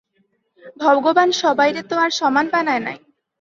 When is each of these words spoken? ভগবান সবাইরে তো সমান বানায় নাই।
ভগবান 0.77 1.29
সবাইরে 1.41 1.81
তো 1.89 1.95
সমান 2.19 2.45
বানায় 2.53 2.83
নাই। 2.87 2.97